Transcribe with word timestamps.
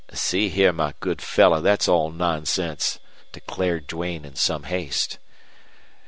"See 0.13 0.49
here, 0.49 0.73
my 0.73 0.95
good 0.99 1.21
fellow, 1.21 1.61
that's 1.61 1.87
all 1.87 2.09
nonsense," 2.09 2.97
declared 3.31 3.85
Duane, 3.85 4.25
in 4.25 4.33
some 4.35 4.63
haste. 4.63 5.19